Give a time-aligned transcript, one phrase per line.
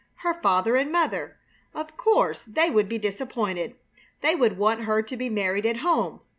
[0.23, 1.37] Her father and mother!
[1.75, 3.75] Of course, they would be disappointed!
[4.21, 6.21] They would want her to be married at home!